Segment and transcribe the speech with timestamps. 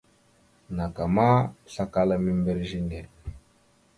[0.75, 1.27] Naka ma,
[1.63, 2.99] pəslakala membirez a ne.